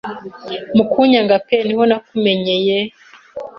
[0.75, 2.83] Mu kunyanga pe ni ho nakumenye yr